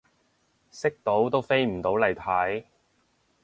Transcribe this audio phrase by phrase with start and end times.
[0.71, 2.65] 識到都飛唔到嚟睇